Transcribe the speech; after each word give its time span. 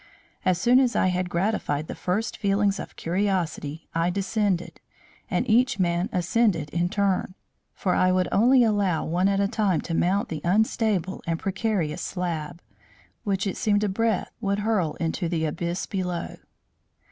As 0.43 0.59
soon 0.59 0.79
as 0.79 0.95
I 0.95 1.09
had 1.09 1.29
gratified 1.29 1.85
the 1.85 1.93
first 1.93 2.35
feelings 2.35 2.79
of 2.79 2.95
curiosity 2.95 3.87
I 3.93 4.09
descended, 4.09 4.79
and 5.29 5.47
each 5.47 5.77
man 5.77 6.09
ascended 6.11 6.71
in 6.71 6.89
turn, 6.89 7.35
for 7.75 7.93
I 7.93 8.11
would 8.11 8.27
only 8.31 8.63
allow 8.63 9.05
one 9.05 9.27
at 9.27 9.39
a 9.39 9.47
time 9.47 9.79
to 9.81 9.93
mount 9.93 10.29
the 10.29 10.41
unstable 10.43 11.21
and 11.27 11.37
precarious 11.37 12.01
slab, 12.01 12.63
which 13.23 13.45
it 13.45 13.57
seemed 13.57 13.83
a 13.83 13.89
breath 13.89 14.31
would 14.41 14.57
hurl 14.65 14.93
into 14.95 15.29
the 15.29 15.45
abyss 15.45 15.85
below. 15.85 16.37